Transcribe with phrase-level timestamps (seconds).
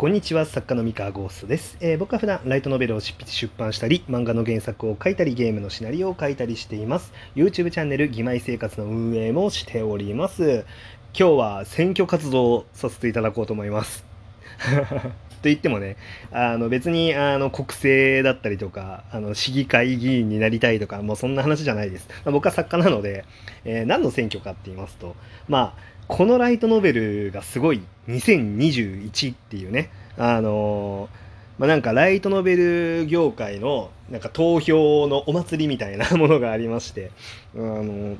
[0.00, 7.12] こんにちは、作家の三河ゴーストです、えー僕は普段ライトノベルを執筆出版したり、漫画の原作を書いたり、ゲームのシナリオを書いたりしています。
[7.36, 10.64] YouTube チャンネル、義妹生活の運営もしております。
[11.12, 14.02] 今日は選挙活動をさせていただこうと思います。
[15.42, 15.96] と言ってもね、
[16.32, 22.08] あの別にあの国政だったりとか、あの市議会議員になりたいとか、もうそんな話じゃないです。
[22.24, 23.24] まあ僕は作家なので、
[23.64, 25.16] えー何の選挙かって言いますと、
[25.48, 31.08] まあ、このライトノベルがすごい2021っていうね、あの
[31.58, 37.10] まあ、なんかライトノベル業界のなんか投票のお祭りみたいな ものがありまして、
[37.54, 38.16] あの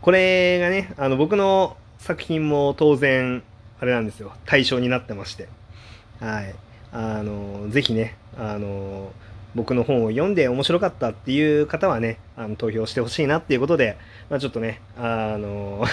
[0.00, 3.42] これがね、あの僕の作品も当然、
[3.80, 5.48] あれなんですよ、対象になってまして、
[6.22, 6.54] はい。
[6.92, 9.10] あのーぜひね、あの
[9.56, 13.98] 僕の本を読んで面白かったっていう方はね、あの投票してほしいなっていうことで、
[14.30, 15.84] まあ、ちょっとね、あの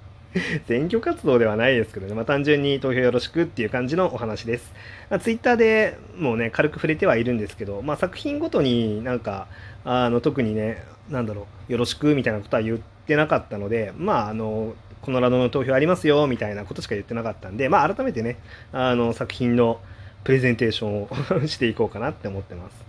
[0.66, 4.72] 選挙活動ではないですけどね、まあ、単純に投票よろしくっていう感じのお話です。
[5.10, 9.46] まあ、ツイッターでもうね、軽く触れてはいるんですけど、まあ、作品ごとになんか、
[9.84, 14.74] あの特にね、なんだろう、よろしくみたいなことは言ってなかったので、まあ、あの、
[15.06, 18.38] このラドの投票ありますよみたいなことしか言ってなかったんで、まあ、改めてね、
[18.72, 19.80] あの作品の
[20.24, 21.08] プレゼンテーションを
[21.46, 22.84] していこうかなって思ってます。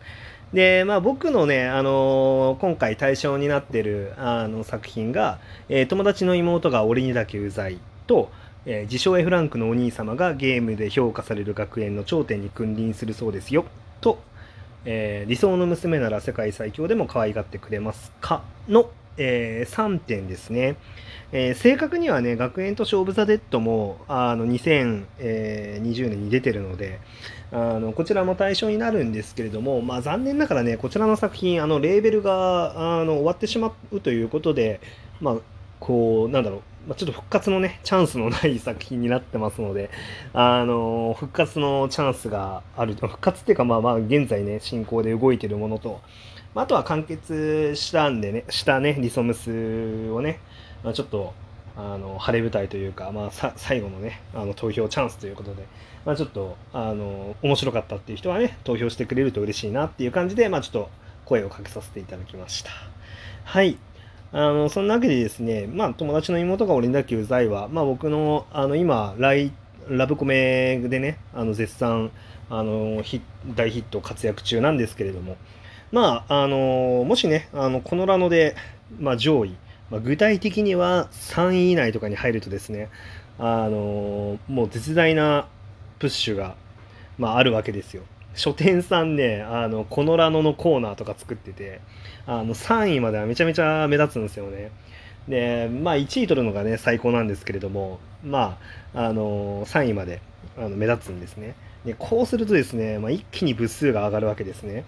[0.51, 5.37] で、まあ僕のね、あの今回対象になってるあの作品が、
[5.69, 8.31] えー友達の妹が俺にだけうざいと、
[8.65, 13.65] えー自称 F ランクのお兄様がゲームで評価される学園の頂点に君臨するそうですよ、
[14.01, 14.19] と、
[14.85, 20.75] えー理想の娘なら世界最強でも可愛がってくれますかの、え3点ですね。
[21.31, 26.99] えー正確にはね、学園と勝負ザ・デッドもあの2020年に出てるので、
[27.51, 34.81] あのこちらも対象になるんですけれども、まあ、残念ながらね、こちらの作品、あのレーベルがあの終わってしまうということで、
[35.21, 35.35] まあ、
[35.79, 39.89] こう、なんだろう、ま、ちょっと復活のね、チャンスのない作品になってますので、
[40.33, 46.01] あの復活のチャンスがある、復活っていうか、まあまあ、現在ね、進行で動いてるものと、
[46.57, 50.39] まあ、あとは完結したんでね、したね、リソムスをね、
[50.83, 51.35] まあ、ちょっと、
[51.75, 55.67] あの晴れ舞台というか、まあ、さ最後のねあの投票チャンスということで、
[56.05, 60.89] まあ、ちょっとあの面白かったっていう人はね投票してくれると嬉しいなっていう感じで、まあ、ちょっと
[61.25, 62.71] 声をかけさせていただきました。
[63.43, 63.77] はい。
[64.31, 69.51] あのそんなわけでですね、まあ、友達の妹が俺にだけうざいは、まあ、僕のあの今ライ
[69.87, 72.09] ラブコメでねあの絶賛
[72.49, 73.03] あの
[73.55, 75.37] 大ヒット活躍中なんですけれども
[75.91, 78.55] まああのもしねあのこのラノで、
[78.99, 79.55] まあ、上位
[79.89, 82.89] まあ、具体的には3位以内とかに入るとですね、
[83.39, 85.47] あのもう絶大な
[85.99, 86.55] プッシュが、
[87.17, 88.03] まあ、あるわけですよ。
[88.35, 91.81] 書店さんね、あの、このラノのコーナーとか作ってて、
[92.27, 94.71] あの、3位まではめちゃめちゃ目立つんですよね。
[95.27, 98.59] で、まあ、1位取るのがね、最高なんですけれども、ま
[98.93, 100.21] あ、あのー3位まで
[100.57, 101.55] あの目立つんですね。
[101.85, 104.85] で、こうするとですね、まあ、一気に部数が上がるわけですね。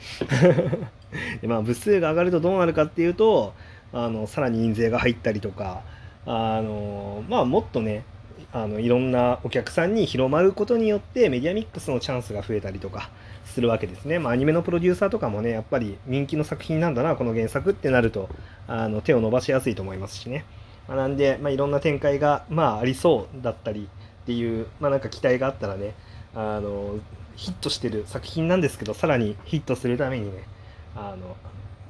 [1.42, 3.54] でまあ、部数が上がるとどうなるかっていうと、
[3.92, 5.82] あのさらに印税が入ったりとか
[6.26, 8.04] あの、まあ、もっとね
[8.52, 13.10] あのいろんなお客さんに広まることによってメディアミックスのチャンスが増えたりとか
[13.46, 18.30] するわけですね、まあ、アニメのプロデューサーとかもねやっぱり人気の作品なんだなこの原作ってなると
[18.68, 20.46] あの手を伸ばしやすいと思いますしね、
[20.88, 23.88] まあ、なんで、まあ、いろんな展開が、まあ、ありそうだったり
[24.24, 25.94] っていう、まあ、なんか期待があったらね
[26.36, 27.00] あの
[27.36, 30.44] ヒットしてる作品なんですけどさらにヒットするためにね
[30.96, 31.36] あの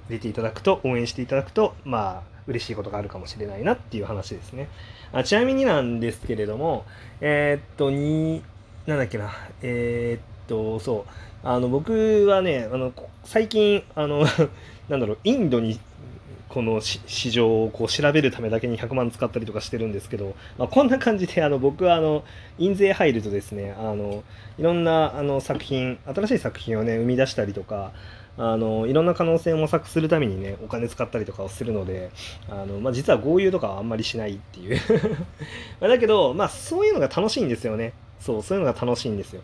[0.10, 4.70] 出ていただくと応援していただくとまあ嬉しいことがあるかもしれないなっていう話ですね。
[5.12, 6.86] あちなみになんですけれども
[7.22, 8.44] えーっとに
[8.86, 11.06] なんだっけなえーっとそ
[11.44, 12.92] うあの僕はねあの
[13.24, 14.26] 最近あの
[14.90, 15.80] なんだろうインドに
[16.50, 22.24] この市場をこう調べるためだけに100万使ったりとかしてるんですけど、まあ、こんな感じであの僕はあの
[22.58, 24.24] 印税入るとですねあの
[24.58, 27.92] いろんなあの作品新しい作品をね生み出したりとか
[28.38, 32.10] あのいろんな可能性を模索するためにねお金使ったりとかをするので
[32.50, 34.80] あの、まあ、実は豪遊とかはあんまりしないっていう。
[35.82, 37.94] だけど、まあ、そういうのが楽しいんですよね。
[38.20, 39.42] そうそういうのが楽しいんですよ。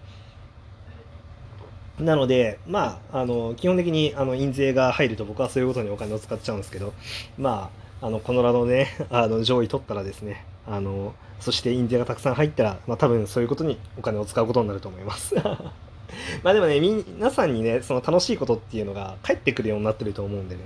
[2.00, 6.94] なので、まあ、あの基本的にあの印税が入ると僕はそういうことにお金を使っちゃうんですけど、
[7.38, 7.70] ま
[8.02, 15.36] あ、あのこのラノで、ね、 あの上位取ったらですねあのそして印税がたくさん入ったら、まあ、多分そういうことにお金を使うことになると思います。
[16.44, 20.62] まあでもね、皆さんにね、その楽しいことっていうのが返ってくるようになってると思うんでね、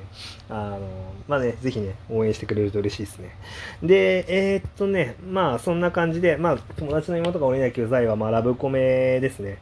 [0.49, 0.79] あの、
[1.27, 3.35] まあね、ぜひね、応援してくれると嬉しいですね。
[3.81, 9.57] で、えーっとね、まあそんな感じで、まあ友達の妹が俺にだけうざいは、まあラブコメですね。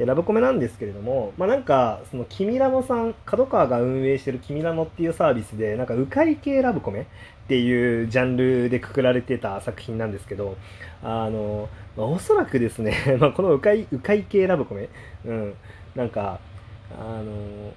[0.00, 7.04] でラブコメなんですけれども、まあ、なんかそのキミラノさん角川が運営してるキミラノっていうサービスでなんか迂回系ラブコメっ
[7.48, 10.56] ていうジャンルでくくられてた作品なんですけど
[11.02, 11.68] あの、
[11.98, 14.88] まあ、おそらくですね、 まあ、この迂回迂回系ラブコメ、
[15.26, 15.54] うん、
[15.94, 16.40] なんか
[16.98, 17.74] あの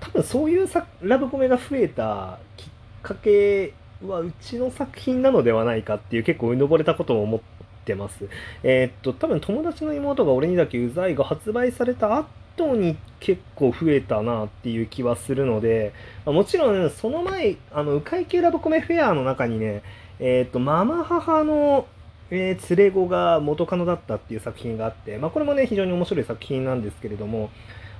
[0.00, 0.66] 多分そういう
[1.02, 2.66] ラブコメが増えたきっ
[3.02, 3.74] かけ
[4.06, 7.57] はうちの作品なのではないかっていう結構うぬぼれたことを思って
[7.94, 8.28] ます。
[8.62, 15.92] えー、っと多分友達の妹が俺にだけうざいが発売された後に結構増えたなっていう気はするので、
[16.24, 19.82] ま、もちろんその前あの迂回系ラブコメフェアの中にね
[20.18, 21.86] えー、っとママ母の
[22.30, 27.50] えー、連れ子が元カノだったっていう作品があって、まあ、これもね、非常に面白い作品なんですけれども、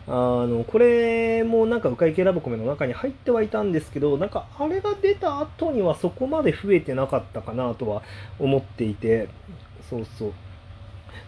[0.06, 8.02] あの、これもなんか、迂回系ラブコメの中に入ってはいたんですけど、なんか、あれが出た後にはそこまで増えてなかったかなとは
[8.38, 9.28] 思っていて、
[9.88, 10.32] そうそう。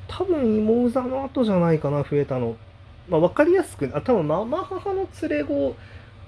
[0.09, 2.57] 多分、芋うざの後じゃないかな、増えたの。
[3.09, 5.77] まあ、わかりやすく、あ、多分、ママ母の連れ子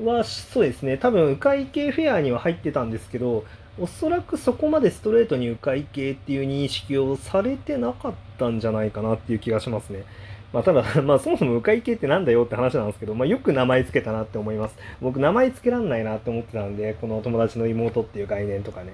[0.04, 3.44] は、そうですね、多分、迂回系フェアには入ってたんですけど、
[3.80, 10.04] おそらくそこまでストレートに迂回系っていう認識をされてなかったんじゃないかなっていう気がしますね。
[10.52, 14.76] まあ、ただ、 まあ、そもそも迂回系ってなんだよって話なんですけど、まあ、よく名前つけたなって思います。
[15.00, 18.92] 僕、名前つけらんないなって思ってたんで、この友達の妹っていう概念とかね。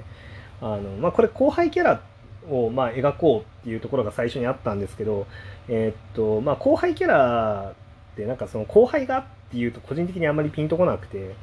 [0.60, 2.00] あの、まあ、これ後輩キャラ
[2.48, 5.26] を、まあ、描こうっていうところが最初にあったんですけど、
[5.68, 11.34] えー、っと、まあ、後輩キャラってなんかその後輩がっていうと個人的にあんまりピンとこなくて、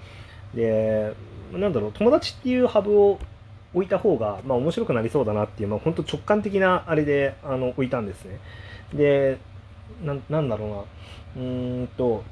[0.54, 1.14] で、
[1.52, 3.20] なんだろう、友達っていうハブを
[3.74, 8.40] 置いた方が、まあ、面白くなりそうだなっていう、まあ、本当直感的なあれであの置いたんですね。
[8.94, 9.38] で、
[10.04, 10.88] ななんだろ
[11.36, 11.46] うなう
[11.84, 12.24] んと、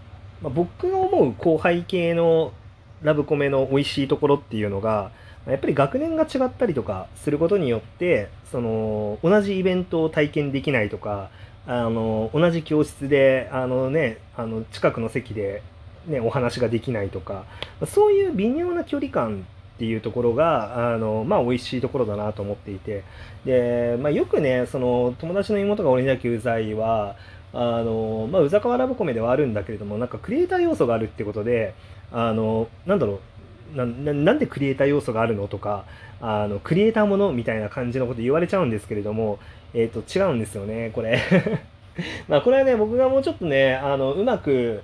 [0.41, 2.53] まあ、僕が思う後輩系の
[3.01, 5.11] ラブコメの美味しいところっていうのが
[5.47, 11.29] やっぱり学年が違ったりとかすることによってその同じイベントを体験できないとか
[11.67, 15.61] あの同じ教室であの、ね、あの近くの席で、
[16.07, 17.45] ね、お話ができないとか
[17.85, 19.45] そういう微妙な距離感
[19.75, 23.03] っていうところがあの、まあ、美味しいところだなと思っていて。
[23.43, 27.15] で、まあ、よくねその友達の妹が俺にだけうざいは
[27.53, 31.75] あの、まあ、うざかわラブコメではあるんだけれども、なんかクリエイター要素があるってことで、
[32.11, 33.19] あの、なんだろう、
[33.75, 35.85] ななんでクリエイター要素があるのとか、
[36.21, 39.39] あの、クリエイターものみたいな感じのこと言われちゃうんですけれども、
[39.73, 41.19] え、ー、と、違うんですよね、これ。
[42.27, 44.83] まあ、これはね、僕がもうちょっとね、あの、うまく、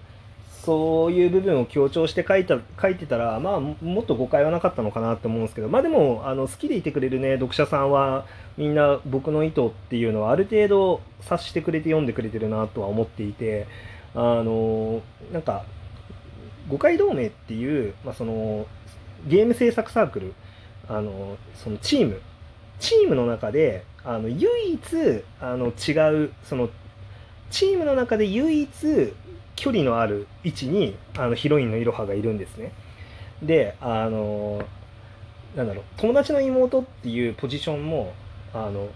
[0.63, 8.25] そういう部分を強調して書いた書いてたら、まあ、もっと誤解はなかったのかなって思うんですけど、まあでも、あの好きでいてくれるね、読者さんは、
[8.57, 13.67] みんな僕の意図っていうのはある程度察してくれて読んでくれてるなとは思っていて、
[14.13, 15.01] あの、
[15.31, 15.63] なんか、
[16.69, 18.65] 誤解同盟っていう、まあ、その、
[19.27, 20.33] ゲーム制作サークル、
[20.87, 22.21] あの、そのチーム、
[22.79, 24.79] チームの中で、あの、唯一、
[25.41, 26.69] あの、違う、その、
[27.51, 29.13] チームの中で唯一
[29.59, 32.71] 距離のある位置にあのヒロインのいろはがいるんですね。
[33.43, 34.63] であの
[35.55, 38.13] なんだろう友達の妹っていうポジションも
[38.53, 38.87] あの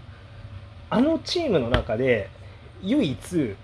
[0.88, 2.30] あのチームの中で
[2.82, 3.56] 唯一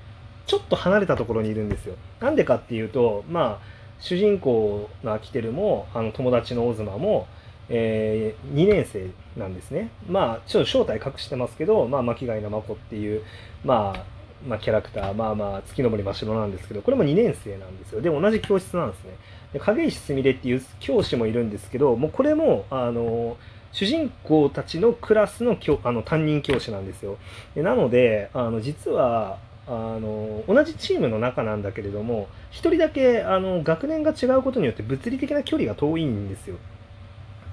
[0.46, 1.94] ちょっと離れたところにいるんですよ。
[2.20, 7.26] なんでかっていうとまあ主人公のアキテルもあの友達のオズマも、
[7.68, 9.90] えー、2年生なんですね。
[10.08, 13.22] まあちょっと正体隠してますけど、まあ、巻貝のまこっていう
[13.64, 18.00] まあまあ、キャラクター、まあまあ、月登真城なんですけど、これも2年生なんですよ。
[18.00, 19.10] で、同じ教室なんですね。
[19.52, 23.36] で影石すみれっていう教師もいるんですけど、もうこれも、あの、
[23.72, 27.18] 主人公たちのクラスのあの担任教師なんですよ。
[27.54, 29.38] でなので、あの、実は、
[29.72, 36.56] あの、同じチームの中なんだけれども、1人だけ、あの、学年が違うことによって物理的な距離が遠いんですよ。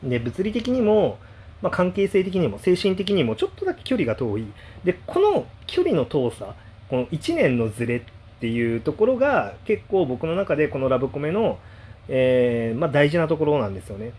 [0.04, 1.20] で、物理的にも、
[1.62, 4.48] まあ、関係性的にも精神的にもちょっとだけ距離が遠い。
[4.84, 6.56] で、この距離の遠さ、
[6.90, 8.02] この1年のズレっ
[8.40, 11.60] ていうところが結構僕の中でこのラブコメの、
[12.08, 14.14] えー、まあ、大事なところなんですよね。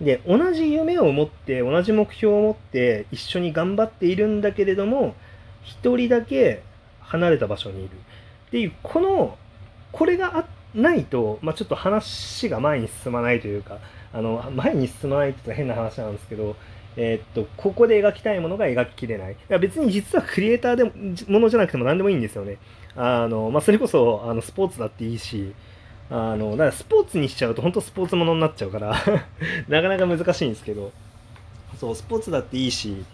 [0.00, 5.16] で、同じ夢を持って、同じ目標を持って一緒に頑張っているんだけれども、
[5.64, 6.62] 一人だけ
[7.02, 7.90] 離れた場所にいる。
[8.48, 9.38] っていう、この、
[9.92, 13.78] これがないと、まあ、ちょっと話が前に進まないというか、
[14.12, 16.56] あの、前に進まないって言ったら変な話なんですけど、
[16.96, 19.32] えー、っと、ここで描きたいものが描ききれない。
[19.32, 20.92] いや別に実はクリエイターでも、
[21.28, 22.58] ものじゃなくても何でもいいんですよね。
[22.96, 25.54] あの、まあ、それこそ、あの、スポーツだっていいし、
[26.10, 28.90] あの、だからスポーツにしちゃうと本当スポーツものになっちゃうから
[29.68, 30.92] なかなか難しいんですけど、
[31.78, 33.04] そう、スポーツだっていいし、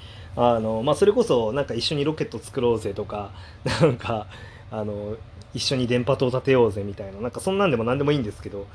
[0.40, 3.32] あの、まあ、それこそなんか一緒にロケット作ろうぜとか、
[3.82, 4.28] なんか、
[4.70, 5.16] あの、
[5.52, 8.66] 一緒に電波塔立てようぜみたいな、なんかそんなんでも何でもいいんですけど、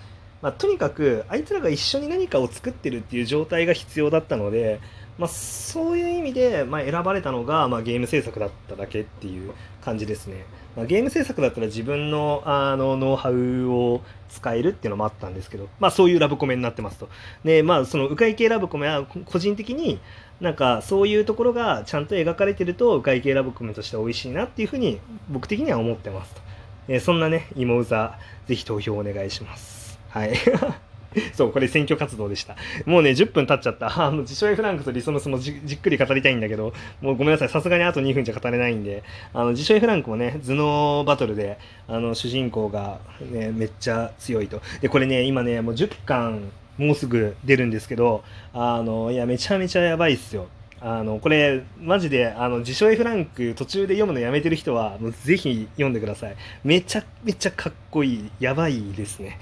[0.41, 4.81] まあ、とにかくあいつらが一緒に何かを作ってるっていう状態が必要だったので
[5.17, 9.53] まあ、そういう意味で、まあ、選ばれたのが、まあ、ゲーム制作だっただけっていう
[9.83, 10.45] 感じですね。
[10.75, 17.09] まあ、ゲーム制作だったら自分のあのノウハウを使えるっていうのもあったんですけど、まあ、そういうラブコメになってますと。
[17.43, 19.99] で、まあ、その迂回系ラブコメは個人的に
[20.41, 26.41] なんかそういうところがちゃんと描かれてると迂回系ラブコメとして美味しいなっていうふうに僕的には思ってますと。
[26.87, 28.17] え、そんなね、芋うざ、
[28.47, 29.99] ぜひ投票お願いします。
[30.09, 30.33] はい。
[31.33, 32.55] そう、これ選挙活動でした。
[32.85, 34.03] もうね、10分経っちゃった。
[34.03, 37.49] あの、自称 F ランクとリソノスもじっくり語りたいんだけど、もうごめんなさい。
[37.49, 39.03] さすがにあと2分じゃ語れないんで、
[39.33, 42.99] あの、自称 F ランクもね、頭脳バトルで、あの、主人公が、
[43.31, 44.61] ね、めっちゃ強いと。
[44.81, 50.47] で、これね、今ね、もう10巻、もうすぐ出るんですけど、あの、いや、めちゃめちゃやばいっすよ。
[50.85, 56.35] あのこれマジであの自称 F ランク途中で読むのやめてる人はもうぜひ読んでください。
[56.65, 58.31] めちゃめちゃかっこいい。
[58.41, 59.39] やばいですね。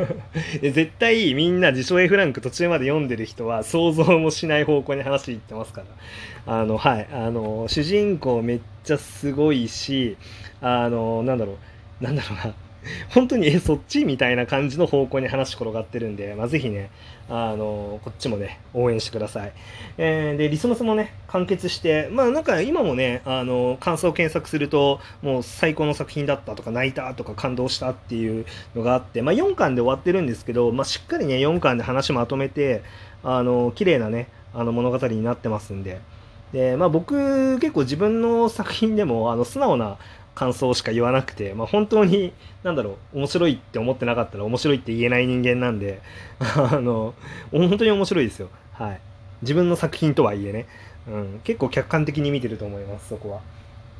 [0.62, 5.82] 絶対みんな自称 F ランク途中まで読んでる人は想像もしない方向に話いってますか
[6.46, 6.60] ら。
[6.60, 7.06] あのはい。
[7.12, 10.16] あの主人公めっちゃすごいし
[10.62, 11.58] あのなんだろ
[12.00, 12.04] う。
[12.04, 12.54] なんだろうな。
[13.10, 16.90] 本当にえそっちみたいな感じの方向に話転がってるんで、まあ、ぜひね
[17.28, 19.52] あのこっちもね応援してください、
[19.98, 32.82] えー、でリソノスもね完結してまあなんか今もねあの感想を検索するともう最高の作品だったとか泣いたとか感動したっていうのがあって、まあ、4巻で終わってるんですけど、まあ、しっかりね4巻で話まとめて
[33.22, 36.00] あの綺麗なねあの物語になってますんで。
[36.52, 39.98] で、まあ、僕結構自分の作品でもあの素直な
[40.40, 42.32] 感想しか言わなくて、まあ、本当に、
[42.62, 46.00] 何だろう、面白いって思ってなかったら面白いって言えない人間なんで、
[46.40, 47.12] あの、
[47.52, 48.48] 本当に面白いですよ。
[48.72, 49.00] はい。
[49.42, 50.66] 自分の作品とはいえね、
[51.06, 53.40] うん、結構客観的に見てると思います、そこは。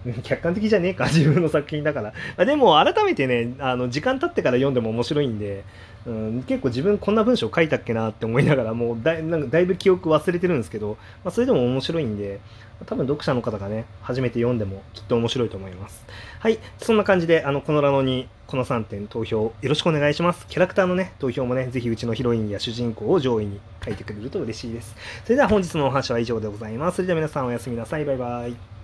[0.22, 2.12] 客観的じゃねえか、 自分の作品だから。
[2.36, 5.64] あでも、改めてね、あの、時間経ってから読んでも面白いんで、
[6.06, 12.40] うん、結構自分こんな文章書いたっけなって思いながら、もうだなんかだいぶ記憶忘れてるんですけど、まあ、それでも面白いんで、
[12.86, 16.06] 多分読者の方がね、初めて読んでもきっと面白いと思います。
[16.38, 16.58] はい。
[16.78, 20.46] そんな感じで、あの、このラノに、この3点投票よろしくお願いします。
[20.48, 24.96] キャラクターのね、投票もね、ぜひうちのヒロインや主人公を上位に書いてくれると嬉しいです。
[25.24, 26.96] それでは本日のお話は以上でございます。
[26.96, 28.04] それでは皆さんおやすみなさい。
[28.04, 28.79] バイバイ。